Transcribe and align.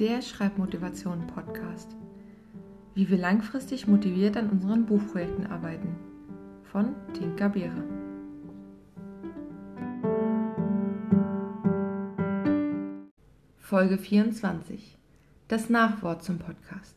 der 0.00 0.22
Schreibmotivation 0.22 1.26
Podcast. 1.26 1.94
Wie 2.94 3.10
wir 3.10 3.18
langfristig 3.18 3.86
motiviert 3.86 4.34
an 4.38 4.48
unseren 4.48 4.86
Buchprojekten 4.86 5.46
arbeiten. 5.46 5.94
Von 6.62 6.94
Tinka 7.12 7.48
Beere. 7.48 7.84
Folge 13.58 13.98
24. 13.98 14.96
Das 15.48 15.68
Nachwort 15.68 16.24
zum 16.24 16.38
Podcast. 16.38 16.96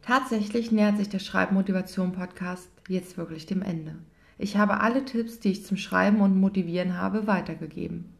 Tatsächlich 0.00 0.72
nähert 0.72 0.96
sich 0.96 1.10
der 1.10 1.18
Schreibmotivation 1.18 2.12
Podcast 2.12 2.70
jetzt 2.88 3.18
wirklich 3.18 3.44
dem 3.44 3.60
Ende. 3.60 3.96
Ich 4.38 4.56
habe 4.56 4.80
alle 4.80 5.04
Tipps, 5.04 5.38
die 5.38 5.50
ich 5.50 5.66
zum 5.66 5.76
Schreiben 5.76 6.22
und 6.22 6.40
Motivieren 6.40 6.96
habe, 6.96 7.26
weitergegeben. 7.26 8.15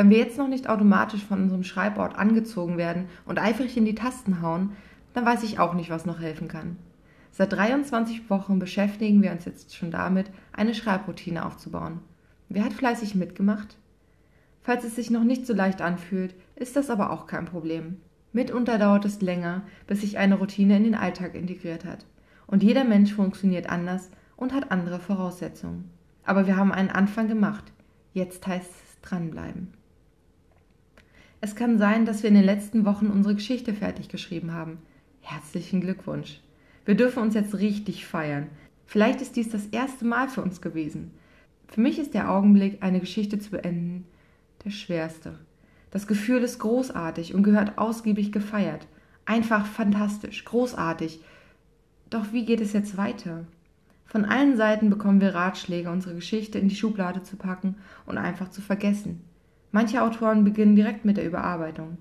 Wenn 0.00 0.08
wir 0.08 0.16
jetzt 0.16 0.38
noch 0.38 0.48
nicht 0.48 0.66
automatisch 0.66 1.22
von 1.22 1.42
unserem 1.42 1.62
Schreibort 1.62 2.16
angezogen 2.16 2.78
werden 2.78 3.04
und 3.26 3.38
eifrig 3.38 3.76
in 3.76 3.84
die 3.84 3.94
Tasten 3.94 4.40
hauen, 4.40 4.70
dann 5.12 5.26
weiß 5.26 5.42
ich 5.42 5.58
auch 5.58 5.74
nicht, 5.74 5.90
was 5.90 6.06
noch 6.06 6.20
helfen 6.20 6.48
kann. 6.48 6.78
Seit 7.32 7.52
23 7.52 8.30
Wochen 8.30 8.58
beschäftigen 8.58 9.20
wir 9.20 9.30
uns 9.30 9.44
jetzt 9.44 9.76
schon 9.76 9.90
damit, 9.90 10.30
eine 10.54 10.74
Schreibroutine 10.74 11.44
aufzubauen. 11.44 11.98
Wer 12.48 12.64
hat 12.64 12.72
fleißig 12.72 13.14
mitgemacht? 13.14 13.76
Falls 14.62 14.84
es 14.84 14.96
sich 14.96 15.10
noch 15.10 15.22
nicht 15.22 15.46
so 15.46 15.52
leicht 15.52 15.82
anfühlt, 15.82 16.34
ist 16.56 16.76
das 16.76 16.88
aber 16.88 17.10
auch 17.10 17.26
kein 17.26 17.44
Problem. 17.44 17.98
Mitunter 18.32 18.78
dauert 18.78 19.04
es 19.04 19.20
länger, 19.20 19.64
bis 19.86 20.00
sich 20.00 20.16
eine 20.16 20.36
Routine 20.36 20.78
in 20.78 20.84
den 20.84 20.94
Alltag 20.94 21.34
integriert 21.34 21.84
hat. 21.84 22.06
Und 22.46 22.62
jeder 22.62 22.84
Mensch 22.84 23.12
funktioniert 23.12 23.68
anders 23.68 24.08
und 24.38 24.54
hat 24.54 24.72
andere 24.72 24.98
Voraussetzungen. 24.98 25.90
Aber 26.24 26.46
wir 26.46 26.56
haben 26.56 26.72
einen 26.72 26.88
Anfang 26.88 27.28
gemacht. 27.28 27.64
Jetzt 28.14 28.46
heißt 28.46 28.70
es 28.70 29.00
dranbleiben. 29.02 29.74
Es 31.42 31.54
kann 31.56 31.78
sein, 31.78 32.04
dass 32.04 32.22
wir 32.22 32.28
in 32.28 32.34
den 32.34 32.44
letzten 32.44 32.84
Wochen 32.84 33.06
unsere 33.06 33.34
Geschichte 33.34 33.72
fertig 33.72 34.10
geschrieben 34.10 34.52
haben. 34.52 34.76
Herzlichen 35.22 35.80
Glückwunsch. 35.80 36.40
Wir 36.84 36.94
dürfen 36.94 37.22
uns 37.22 37.34
jetzt 37.34 37.58
richtig 37.58 38.04
feiern. 38.04 38.48
Vielleicht 38.84 39.22
ist 39.22 39.36
dies 39.36 39.48
das 39.48 39.66
erste 39.66 40.04
Mal 40.04 40.28
für 40.28 40.42
uns 40.42 40.60
gewesen. 40.60 41.12
Für 41.68 41.80
mich 41.80 41.98
ist 41.98 42.12
der 42.12 42.30
Augenblick, 42.30 42.82
eine 42.82 43.00
Geschichte 43.00 43.38
zu 43.38 43.52
beenden, 43.52 44.04
der 44.64 44.70
schwerste. 44.70 45.38
Das 45.90 46.06
Gefühl 46.06 46.42
ist 46.42 46.58
großartig 46.58 47.34
und 47.34 47.42
gehört 47.42 47.78
ausgiebig 47.78 48.32
gefeiert. 48.32 48.86
Einfach 49.24 49.64
fantastisch, 49.64 50.44
großartig. 50.44 51.20
Doch 52.10 52.32
wie 52.32 52.44
geht 52.44 52.60
es 52.60 52.74
jetzt 52.74 52.98
weiter? 52.98 53.46
Von 54.04 54.26
allen 54.26 54.56
Seiten 54.56 54.90
bekommen 54.90 55.22
wir 55.22 55.34
Ratschläge, 55.34 55.90
unsere 55.90 56.16
Geschichte 56.16 56.58
in 56.58 56.68
die 56.68 56.76
Schublade 56.76 57.22
zu 57.22 57.36
packen 57.36 57.76
und 58.04 58.18
einfach 58.18 58.50
zu 58.50 58.60
vergessen. 58.60 59.22
Manche 59.72 60.02
Autoren 60.02 60.44
beginnen 60.44 60.74
direkt 60.74 61.04
mit 61.04 61.16
der 61.16 61.26
Überarbeitung. 61.26 61.98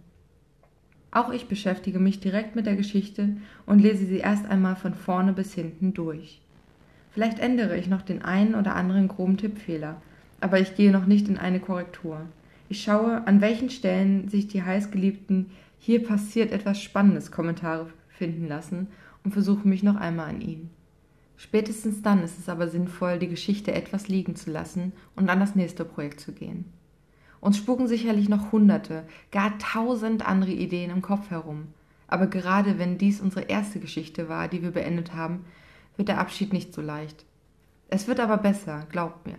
Auch 1.12 1.32
ich 1.32 1.48
beschäftige 1.48 2.00
mich 2.00 2.20
direkt 2.20 2.56
mit 2.56 2.66
der 2.66 2.76
Geschichte 2.76 3.38
und 3.66 3.80
lese 3.80 4.06
sie 4.06 4.18
erst 4.18 4.46
einmal 4.48 4.76
von 4.76 4.94
vorne 4.94 5.34
bis 5.34 5.54
hinten 5.54 5.94
durch. 5.94 6.42
Vielleicht 7.12 7.40
ändere 7.40 7.78
ich 7.78 7.88
noch 7.88 8.02
den 8.02 8.22
einen 8.22 8.56
oder 8.56 8.76
anderen 8.76 9.08
groben 9.08 9.38
Tippfehler, 9.38 10.02
aber 10.40 10.60
ich 10.60 10.76
gehe 10.76 10.92
noch 10.92 11.06
nicht 11.06 11.28
in 11.28 11.38
eine 11.38 11.60
Korrektur. 11.60 12.22
Ich 12.70 12.84
schaue, 12.84 13.28
an 13.28 13.42
welchen 13.42 13.70
Stellen 13.70 14.30
sich 14.30 14.48
die 14.48 14.64
heißgeliebten 14.64 15.48
Hier 15.80 16.04
passiert 16.04 16.52
etwas 16.52 16.82
Spannendes 16.82 17.32
Kommentare 17.32 17.88
finden 18.10 18.48
lassen 18.48 18.88
und 19.24 19.32
versuche 19.32 19.68
mich 19.68 19.82
noch 19.82 19.96
einmal 19.96 20.30
an 20.30 20.42
ihnen. 20.42 20.70
Spätestens 21.38 22.02
dann 22.02 22.24
ist 22.24 22.38
es 22.38 22.50
aber 22.50 22.68
sinnvoll, 22.68 23.18
die 23.18 23.30
Geschichte 23.30 23.74
etwas 23.74 24.08
liegen 24.08 24.36
zu 24.36 24.52
lassen 24.52 24.92
und 25.16 25.30
an 25.30 25.40
das 25.40 25.56
nächste 25.56 25.86
Projekt 25.86 26.20
zu 26.20 26.34
gehen. 26.34 26.66
Uns 27.42 27.58
spuken 27.58 27.88
sicherlich 27.88 28.30
noch 28.30 28.52
hunderte, 28.52 29.06
gar 29.32 29.58
tausend 29.60 30.28
andere 30.28 30.52
Ideen 30.52 30.92
im 30.92 31.02
Kopf 31.02 31.30
herum. 31.30 31.68
Aber 32.08 32.28
gerade 32.28 32.80
wenn 32.80 32.98
dies 32.98 33.22
unsere 33.22 33.46
erste 33.46 33.80
Geschichte 33.80 34.30
war, 34.30 34.48
die 34.48 34.62
wir 34.62 34.72
beendet 34.72 35.14
haben, 35.14 35.46
wird 35.96 36.10
der 36.10 36.20
Abschied 36.20 36.54
nicht 36.54 36.74
so 36.74 36.82
leicht. 36.82 37.26
Es 37.88 38.08
wird 38.08 38.20
aber 38.20 38.38
besser, 38.38 38.88
glaubt 38.92 39.26
mir. 39.26 39.38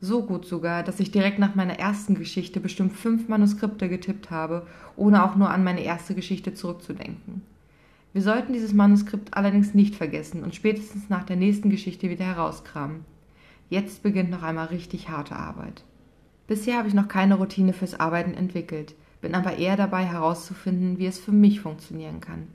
So 0.00 0.22
gut 0.22 0.44
sogar, 0.44 0.82
dass 0.82 1.00
ich 1.00 1.12
direkt 1.12 1.38
nach 1.38 1.54
meiner 1.54 1.78
ersten 1.78 2.14
Geschichte 2.14 2.60
bestimmt 2.60 2.92
fünf 2.92 3.28
Manuskripte 3.28 3.88
getippt 3.88 4.30
habe, 4.30 4.66
ohne 4.96 5.24
auch 5.24 5.36
nur 5.36 5.50
an 5.50 5.64
meine 5.64 5.82
erste 5.82 6.14
Geschichte 6.14 6.52
zurückzudenken. 6.52 7.42
Wir 8.12 8.22
sollten 8.22 8.52
dieses 8.52 8.74
Manuskript 8.74 9.34
allerdings 9.36 9.74
nicht 9.74 9.96
vergessen 9.96 10.44
und 10.44 10.54
spätestens 10.54 11.08
nach 11.08 11.24
der 11.24 11.36
nächsten 11.36 11.70
Geschichte 11.70 12.10
wieder 12.10 12.24
herauskramen. 12.24 13.04
Jetzt 13.70 14.02
beginnt 14.02 14.30
noch 14.30 14.42
einmal 14.42 14.66
richtig 14.66 15.08
harte 15.08 15.36
Arbeit. 15.36 15.84
Bisher 16.46 16.76
habe 16.76 16.88
ich 16.88 16.94
noch 16.94 17.08
keine 17.08 17.36
Routine 17.36 17.72
fürs 17.72 17.98
Arbeiten 17.98 18.34
entwickelt, 18.34 18.94
bin 19.22 19.34
aber 19.34 19.56
eher 19.56 19.76
dabei 19.76 20.04
herauszufinden, 20.04 20.98
wie 20.98 21.06
es 21.06 21.18
für 21.18 21.32
mich 21.32 21.60
funktionieren 21.60 22.20
kann. 22.20 22.48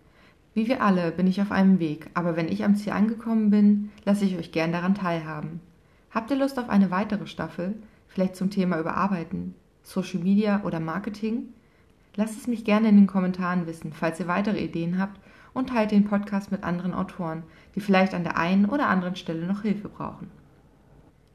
Wie 0.54 0.68
wir 0.68 0.84
alle 0.84 1.12
bin 1.12 1.26
ich 1.26 1.42
auf 1.42 1.52
einem 1.52 1.80
Weg, 1.80 2.10
aber 2.14 2.36
wenn 2.36 2.48
ich 2.48 2.64
am 2.64 2.76
Ziel 2.76 2.94
angekommen 2.94 3.50
bin, 3.50 3.92
lasse 4.06 4.26
ich 4.26 4.38
euch 4.38 4.52
gern 4.52 4.72
daran 4.72 4.94
teilhaben. 4.94 5.62
Habt 6.12 6.30
ihr 6.30 6.38
Lust 6.38 6.60
auf 6.60 6.70
eine 6.70 6.92
weitere 6.92 7.26
Staffel, 7.26 7.76
vielleicht 8.08 8.36
zum 8.36 8.52
Thema 8.52 8.80
Überarbeiten, 8.80 9.56
Social 9.84 10.20
Media 10.20 10.62
oder 10.64 10.80
Marketing? 10.80 11.54
Lasst 12.16 12.38
es 12.38 12.48
mich 12.48 12.66
gerne 12.66 12.90
in 12.90 12.96
den 12.98 13.08
Kommentaren 13.08 13.66
wissen, 13.66 13.94
falls 13.94 14.20
ihr 14.20 14.28
weitere 14.28 14.60
Ideen 14.60 15.00
habt 15.00 15.20
und 15.54 15.70
teilt 15.70 15.92
den 15.92 16.06
Podcast 16.06 16.52
mit 16.52 16.64
anderen 16.64 16.94
Autoren, 16.94 17.44
die 17.76 17.80
vielleicht 17.80 18.14
an 18.14 18.24
der 18.24 18.38
einen 18.38 18.66
oder 18.66 18.88
anderen 18.88 19.16
Stelle 19.16 19.48
noch 19.48 19.62
Hilfe 19.62 19.90
brauchen. 19.90 20.30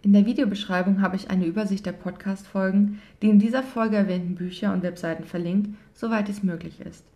In 0.04 0.12
der 0.12 0.26
Videobeschreibung 0.26 1.00
habe 1.00 1.16
ich 1.16 1.30
eine 1.30 1.46
Übersicht 1.46 1.86
der 1.86 1.92
Podcast-Folgen, 1.92 3.00
die 3.22 3.30
in 3.30 3.38
dieser 3.38 3.62
Folge 3.62 3.96
erwähnten 3.96 4.34
Bücher 4.34 4.74
und 4.74 4.82
Webseiten 4.82 5.24
verlinkt, 5.24 5.70
soweit 5.94 6.28
es 6.28 6.42
möglich 6.42 6.82
ist. 6.82 7.06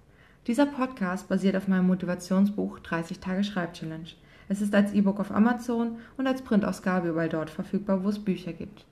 Dieser 0.46 0.64
Podcast 0.64 1.28
basiert 1.28 1.54
auf 1.54 1.68
meinem 1.68 1.86
Motivationsbuch 1.86 2.78
30 2.78 3.18
Tage 3.18 3.44
Schreibchallenge. 3.44 4.14
Es 4.48 4.62
ist 4.62 4.74
als 4.74 4.94
E-Book 4.94 5.20
auf 5.20 5.30
Amazon 5.30 5.98
und 6.16 6.26
als 6.26 6.40
Printausgabe 6.40 7.10
überall 7.10 7.28
dort 7.28 7.50
verfügbar, 7.50 8.04
wo 8.04 8.08
es 8.08 8.18
Bücher 8.18 8.54
gibt. 8.54 8.86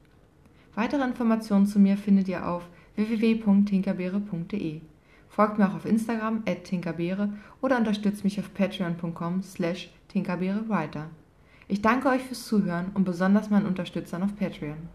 Weitere 0.74 1.02
Informationen 1.02 1.64
zu 1.64 1.78
mir 1.78 1.96
findet 1.96 2.28
ihr 2.28 2.46
auf 2.46 2.68
www.tinkerbeere.de. 2.96 4.82
Folgt 5.30 5.56
mir 5.56 5.70
auch 5.70 5.74
auf 5.74 5.86
Instagram 5.86 6.42
at 6.46 6.64
tinkerbeere 6.64 7.30
oder 7.62 7.78
unterstützt 7.78 8.24
mich 8.24 8.38
auf 8.38 8.52
patreon.com 8.52 9.42
slash 9.42 9.88
tinkerbeerewriter. 10.08 11.08
Ich 11.68 11.82
danke 11.82 12.08
euch 12.08 12.22
fürs 12.22 12.46
Zuhören 12.46 12.92
und 12.94 13.04
besonders 13.04 13.50
meinen 13.50 13.66
Unterstützern 13.66 14.22
auf 14.22 14.36
Patreon. 14.36 14.88